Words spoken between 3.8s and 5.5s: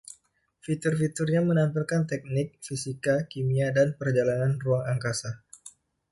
perjalanan ruang angkasa.